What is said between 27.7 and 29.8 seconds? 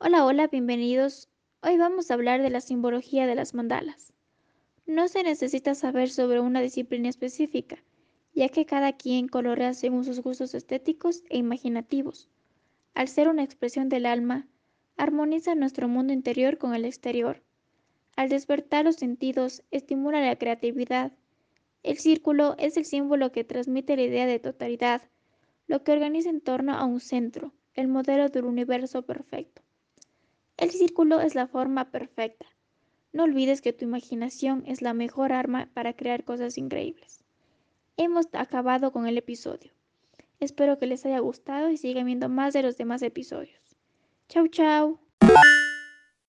el modelo del universo perfecto.